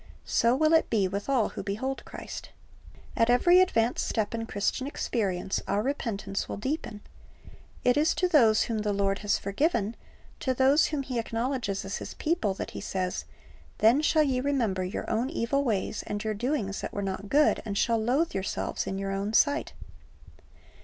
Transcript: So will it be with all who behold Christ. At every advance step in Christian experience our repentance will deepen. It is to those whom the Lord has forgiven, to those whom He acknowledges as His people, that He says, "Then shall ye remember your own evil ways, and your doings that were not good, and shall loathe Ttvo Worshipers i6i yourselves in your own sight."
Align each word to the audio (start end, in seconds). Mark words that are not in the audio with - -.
So 0.25 0.55
will 0.55 0.73
it 0.73 0.89
be 0.89 1.07
with 1.07 1.29
all 1.29 1.49
who 1.49 1.61
behold 1.61 2.03
Christ. 2.05 2.49
At 3.15 3.29
every 3.29 3.61
advance 3.61 4.01
step 4.01 4.33
in 4.33 4.47
Christian 4.47 4.87
experience 4.87 5.61
our 5.67 5.83
repentance 5.83 6.49
will 6.49 6.57
deepen. 6.57 7.01
It 7.83 7.95
is 7.97 8.15
to 8.15 8.27
those 8.27 8.63
whom 8.63 8.79
the 8.79 8.93
Lord 8.93 9.19
has 9.19 9.37
forgiven, 9.37 9.95
to 10.39 10.55
those 10.55 10.87
whom 10.87 11.03
He 11.03 11.19
acknowledges 11.19 11.85
as 11.85 11.97
His 11.97 12.15
people, 12.15 12.55
that 12.55 12.71
He 12.71 12.81
says, 12.81 13.25
"Then 13.77 14.01
shall 14.01 14.23
ye 14.23 14.39
remember 14.41 14.83
your 14.83 15.07
own 15.07 15.29
evil 15.29 15.63
ways, 15.63 16.03
and 16.07 16.23
your 16.23 16.33
doings 16.33 16.81
that 16.81 16.93
were 16.93 17.03
not 17.03 17.29
good, 17.29 17.61
and 17.63 17.77
shall 17.77 17.99
loathe 17.99 18.29
Ttvo 18.29 18.33
Worshipers 18.33 18.33
i6i 18.33 18.33
yourselves 18.33 18.87
in 18.87 18.97
your 18.97 19.11
own 19.11 19.33
sight." 19.33 19.73